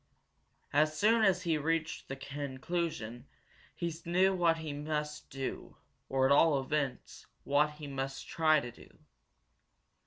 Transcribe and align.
As 0.73 0.97
soon 0.97 1.23
as 1.23 1.43
he 1.43 1.59
reached 1.59 2.07
that 2.07 2.21
conclusion 2.21 3.27
he 3.75 3.93
knew 4.03 4.33
what 4.33 4.57
he 4.57 4.73
must 4.73 5.29
do, 5.29 5.77
or, 6.09 6.25
at 6.25 6.31
all 6.31 6.59
events, 6.59 7.27
what 7.43 7.73
he 7.73 7.85
must 7.85 8.27
try 8.27 8.59
to 8.59 8.71
do. 8.71 8.89